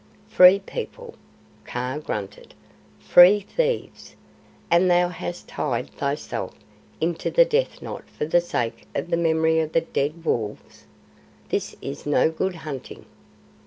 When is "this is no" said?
11.49-12.31